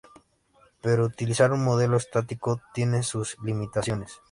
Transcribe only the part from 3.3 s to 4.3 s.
limitaciones.